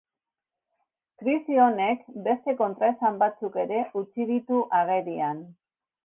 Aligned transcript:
Krisi 1.23 1.57
honek 1.65 2.07
beste 2.27 2.55
kontraesan 2.61 3.19
batzuk 3.25 3.59
ere 3.65 3.83
utzi 4.01 4.27
ditu 4.31 4.63
agerian. 4.79 5.45